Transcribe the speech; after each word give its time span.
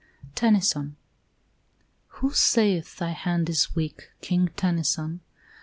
TENNYSON 0.33 0.95
Who 2.07 2.33
saith 2.33 2.95
thy 2.97 3.11
hand 3.11 3.49
is 3.51 3.75
weak, 3.75 4.09
King 4.19 4.49
Tennyson? 4.55 5.19